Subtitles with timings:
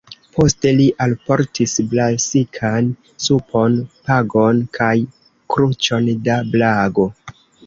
[0.35, 2.87] Poste li alportis brasikan
[3.27, 3.77] supon,
[4.09, 4.89] panon kaj
[5.57, 7.09] kruĉon da "brago".